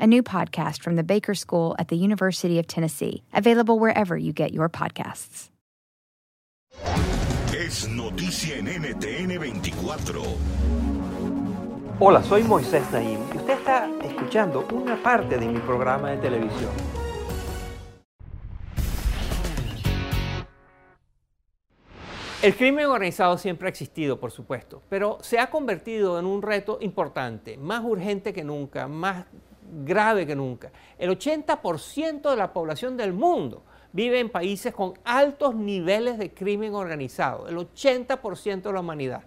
[0.00, 4.32] a new podcast from the Baker School at the University of Tennessee, available wherever you
[4.32, 5.50] get your podcasts.
[7.54, 10.22] Es noticia en NTN 24.
[12.00, 16.70] Hola, soy Moisés Naim y usted está escuchando una parte de mi programa de televisión.
[22.42, 26.78] El crimen organizado siempre ha existido, por supuesto, pero se ha convertido en un reto
[26.80, 29.26] importante, más urgente que nunca, más
[29.84, 30.70] grave que nunca.
[30.98, 36.74] El 80% de la población del mundo vive en países con altos niveles de crimen
[36.74, 39.22] organizado, el 80% de la humanidad.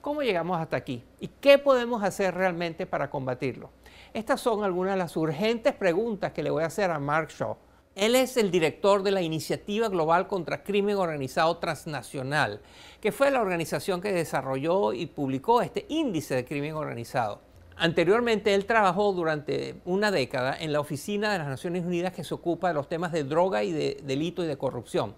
[0.00, 1.04] ¿Cómo llegamos hasta aquí?
[1.20, 3.70] ¿Y qué podemos hacer realmente para combatirlo?
[4.12, 7.56] Estas son algunas de las urgentes preguntas que le voy a hacer a Mark Shaw.
[7.94, 12.60] Él es el director de la Iniciativa Global contra Crimen Organizado Transnacional,
[13.00, 17.51] que fue la organización que desarrolló y publicó este índice de crimen organizado.
[17.76, 22.34] Anteriormente él trabajó durante una década en la oficina de las Naciones Unidas que se
[22.34, 25.14] ocupa de los temas de droga y de delito y de corrupción.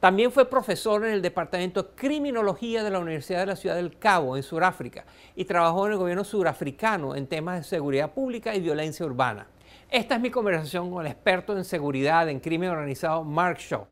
[0.00, 3.98] También fue profesor en el Departamento de Criminología de la Universidad de la Ciudad del
[3.98, 8.60] Cabo, en Sudáfrica, y trabajó en el gobierno surafricano en temas de seguridad pública y
[8.60, 9.46] violencia urbana.
[9.90, 13.86] Esta es mi conversación con el experto en seguridad en crimen organizado, Mark Shaw.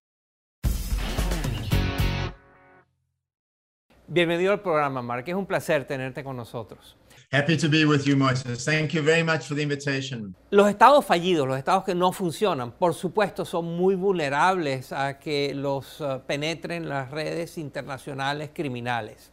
[4.07, 5.25] Bienvenido al programa, Mark.
[5.27, 6.99] Es un placer tenerte con nosotros.
[7.35, 8.65] Happy to be with you, Moises.
[8.65, 10.37] Thank you very much for the invitation.
[10.53, 15.53] Los estados fallidos, los estados que no funcionan, por supuesto, son muy vulnerables a que
[15.53, 19.33] los uh, penetren las redes internacionales criminales.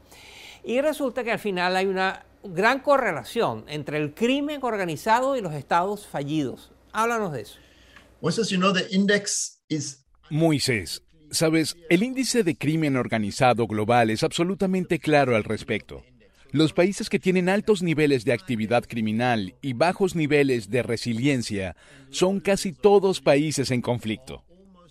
[0.63, 5.53] Y resulta que al final hay una gran correlación entre el crimen organizado y los
[5.53, 6.71] estados fallidos.
[6.93, 7.59] Háblanos de eso.
[8.19, 14.23] Moises, you know the index is Moisés, sabes, el índice de crimen organizado global es
[14.23, 16.03] absolutamente claro al respecto.
[16.53, 21.77] Los países que tienen altos niveles de actividad criminal y bajos niveles de resiliencia
[22.09, 24.43] son casi todos países en conflicto,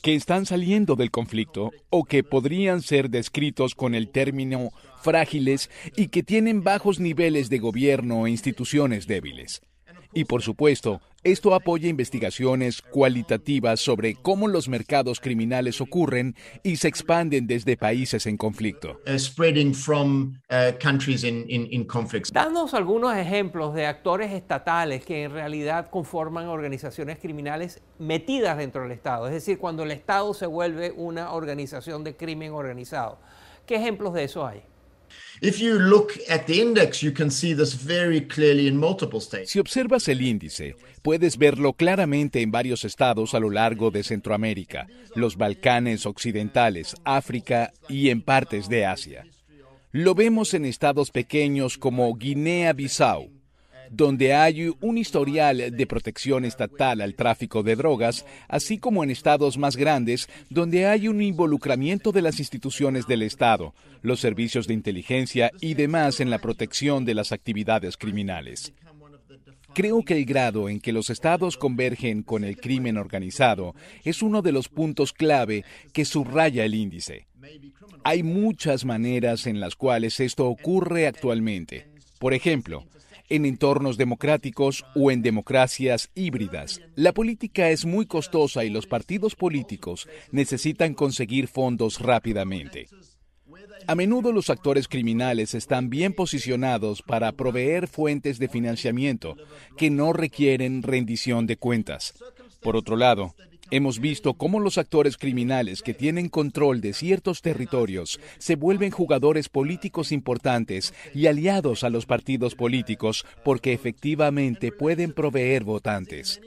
[0.03, 4.71] que están saliendo del conflicto o que podrían ser descritos con el término
[5.03, 9.61] frágiles y que tienen bajos niveles de gobierno e instituciones débiles.
[10.13, 16.89] Y por supuesto, esto apoya investigaciones cualitativas sobre cómo los mercados criminales ocurren y se
[16.89, 18.99] expanden desde países en conflicto.
[19.05, 19.13] uh,
[20.51, 22.33] uh.
[22.33, 28.93] Danos algunos ejemplos de actores estatales que en realidad conforman organizaciones criminales metidas dentro del
[28.93, 33.19] Estado, es decir, cuando el Estado se vuelve una organización de crimen organizado.
[33.67, 34.63] ¿Qué ejemplos de eso hay?
[39.47, 44.87] Si observas el índice, puedes verlo claramente en varios estados a lo largo de Centroamérica,
[45.15, 49.25] los Balcanes occidentales, África y en partes de Asia.
[49.93, 53.40] Lo vemos en estados pequeños como Guinea-Bissau,
[53.91, 59.59] donde hay un historial de protección estatal al tráfico de drogas, así como en estados
[59.59, 65.51] más grandes, donde hay un involucramiento de las instituciones del Estado, los servicios de inteligencia
[65.61, 68.73] y demás en la protección de las actividades criminales.
[69.75, 73.75] Creo que el grado en que los estados convergen con el crimen organizado
[74.05, 77.27] es uno de los puntos clave que subraya el índice.
[78.03, 81.87] Hay muchas maneras en las cuales esto ocurre actualmente.
[82.19, 82.85] Por ejemplo,
[83.31, 86.81] en entornos democráticos o en democracias híbridas.
[86.97, 92.89] La política es muy costosa y los partidos políticos necesitan conseguir fondos rápidamente.
[93.87, 99.37] A menudo los actores criminales están bien posicionados para proveer fuentes de financiamiento
[99.77, 102.15] que no requieren rendición de cuentas.
[102.61, 103.35] Por otro lado,
[103.71, 109.49] hemos visto cómo los actores criminales que tienen control de ciertos territorios se vuelven jugadores
[109.49, 116.41] políticos importantes y aliados a los partidos políticos porque efectivamente pueden proveer votantes.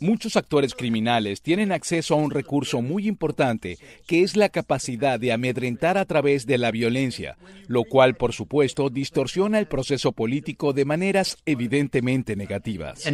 [0.00, 5.32] Muchos actores criminales tienen acceso a un recurso muy importante, que es la capacidad de
[5.32, 7.36] amedrentar a través de la violencia,
[7.68, 13.06] lo cual, por supuesto, distorsiona el proceso político de maneras evidentemente negativas.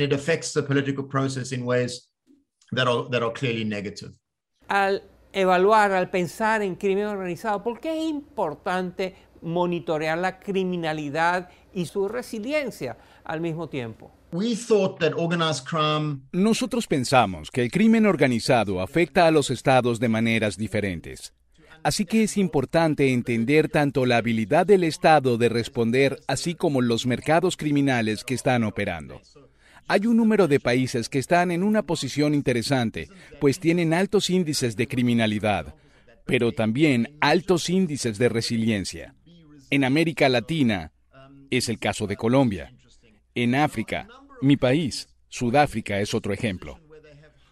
[2.72, 4.12] That are, that are clearly negative.
[4.68, 11.86] Al evaluar, al pensar en crimen organizado, ¿por qué es importante monitorear la criminalidad y
[11.86, 14.10] su resiliencia al mismo tiempo?
[14.30, 20.00] We thought that organized crime Nosotros pensamos que el crimen organizado afecta a los estados
[20.00, 21.32] de maneras diferentes.
[21.82, 27.06] Así que es importante entender tanto la habilidad del Estado de responder, así como los
[27.06, 29.22] mercados criminales que están operando.
[29.88, 33.08] Hay un número de países que están en una posición interesante,
[33.40, 35.74] pues tienen altos índices de criminalidad,
[36.26, 39.14] pero también altos índices de resiliencia.
[39.70, 40.92] En América Latina
[41.50, 42.70] es el caso de Colombia.
[43.34, 44.06] En África,
[44.42, 46.78] mi país, Sudáfrica, es otro ejemplo.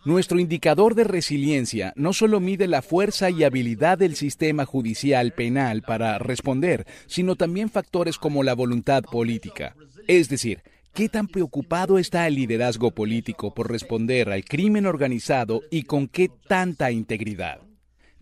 [0.04, 5.82] Nuestro indicador de resiliencia no solo mide la fuerza y habilidad del sistema judicial penal
[5.82, 9.74] para responder, sino también factores como la voluntad política.
[10.06, 10.62] Es decir,
[10.96, 16.30] qué tan preocupado está el liderazgo político por responder al crimen organizado y con qué
[16.48, 17.60] tanta integridad.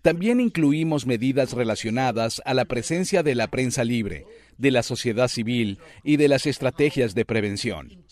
[0.03, 4.26] También incluimos medidas relacionadas a la presencia de la prensa libre,
[4.59, 8.05] de la sociedad civil y de las estrategias de prevención.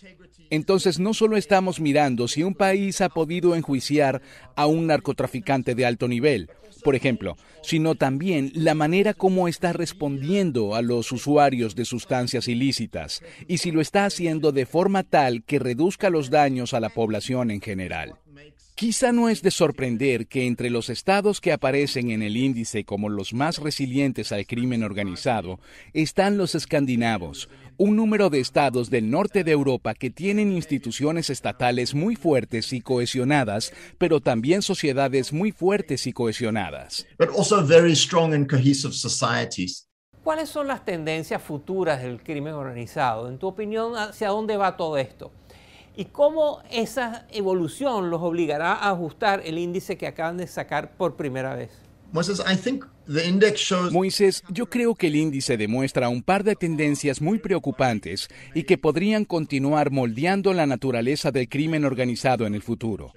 [0.50, 4.20] Entonces no solo estamos mirando si un país ha podido enjuiciar
[4.54, 6.50] a un narcotraficante de alto nivel,
[6.84, 13.22] por ejemplo, sino también la manera como está respondiendo a los usuarios de sustancias ilícitas
[13.46, 17.50] y si lo está haciendo de forma tal que reduzca los daños a la población
[17.50, 18.14] en general.
[18.82, 23.08] Quizá no es de sorprender que entre los estados que aparecen en el índice como
[23.08, 25.60] los más resilientes al crimen organizado
[25.92, 31.94] están los escandinavos, un número de estados del norte de Europa que tienen instituciones estatales
[31.94, 37.06] muy fuertes y cohesionadas, pero también sociedades muy fuertes y cohesionadas.
[37.20, 39.86] but also very strong and cohesive societies.
[40.24, 43.28] ¿Cuáles son las tendencias futuras del crimen organizado?
[43.28, 45.30] En tu opinión, ¿hacia dónde va todo esto?
[45.96, 51.16] ¿Y cómo esa evolución los obligará a ajustar el índice que acaban de sacar por
[51.16, 51.70] primera vez?
[53.90, 58.78] Moisés, yo creo que el índice demuestra un par de tendencias muy preocupantes y que
[58.78, 63.12] podrían continuar moldeando la naturaleza del crimen organizado en el futuro.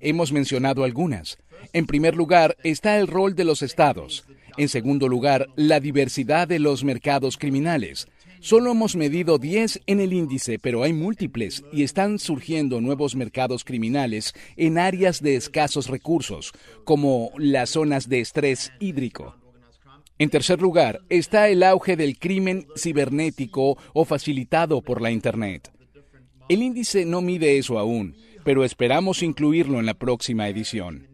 [0.00, 1.38] Hemos mencionado algunas.
[1.72, 4.24] En primer lugar está el rol de los estados.
[4.56, 8.08] En segundo lugar, la diversidad de los mercados criminales.
[8.40, 13.64] Solo hemos medido 10 en el índice, pero hay múltiples y están surgiendo nuevos mercados
[13.64, 16.52] criminales en áreas de escasos recursos,
[16.84, 19.36] como las zonas de estrés hídrico.
[20.18, 25.70] En tercer lugar, está el auge del crimen cibernético o facilitado por la Internet.
[26.48, 31.08] El índice no mide eso aún, pero esperamos incluirlo en la próxima edición.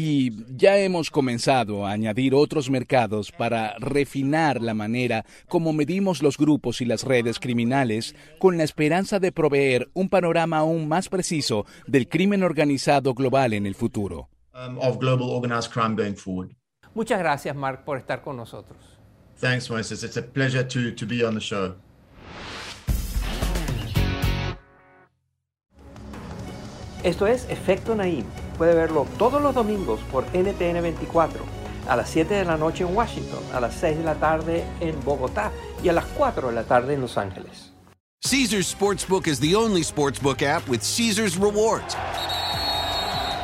[0.00, 6.36] Y ya hemos comenzado a añadir otros mercados para refinar la manera como medimos los
[6.36, 11.66] grupos y las redes criminales con la esperanza de proveer un panorama aún más preciso
[11.88, 14.28] del crimen organizado global en el futuro.
[14.54, 16.50] um, of global organized crime going forward.
[16.94, 18.78] Muchas gracias, Mark, por estar con nosotros.
[19.40, 20.04] Thanks, Moises.
[20.04, 21.74] It's a pleasure to, to be on the show.
[27.02, 28.24] Esto es Efecto Naim.
[28.58, 31.44] Puede verlo todos los domingos por NTN 24,
[31.88, 35.02] a las 7 de la noche en Washington, a las 6 de la tarde en
[35.04, 37.72] Bogotá y a las 4 de la tarde en Los Ángeles.
[38.20, 41.94] Caesars Sportsbook is the only sportsbook app with Caesars rewards.